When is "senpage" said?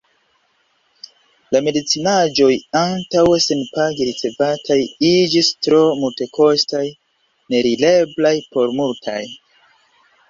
3.47-4.07